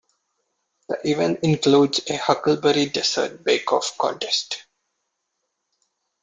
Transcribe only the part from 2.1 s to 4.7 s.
huckleberry dessert bake-off contest.